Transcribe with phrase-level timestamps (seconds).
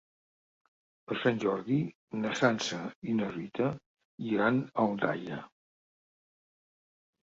[1.11, 1.77] Per Sant Jordi
[2.25, 2.81] na Sança
[3.13, 3.71] i na Rita
[4.35, 5.43] iran a Aldaia.